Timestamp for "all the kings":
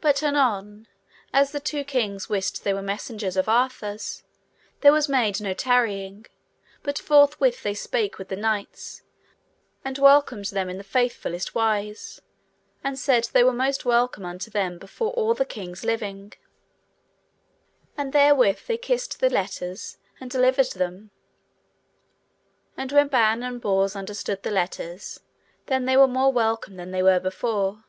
15.12-15.84